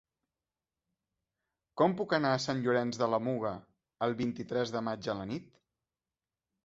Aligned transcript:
Com 1.81 1.93
puc 1.99 2.15
anar 2.19 2.31
a 2.37 2.41
Sant 2.45 2.63
Llorenç 2.63 2.99
de 3.03 3.11
la 3.15 3.21
Muga 3.29 3.53
el 4.07 4.17
vint-i-tres 4.23 4.73
de 4.77 4.83
maig 4.89 5.11
a 5.15 5.17
la 5.21 5.29
nit? 5.35 5.51